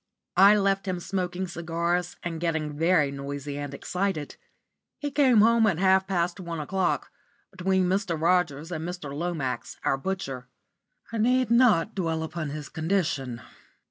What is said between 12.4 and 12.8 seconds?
his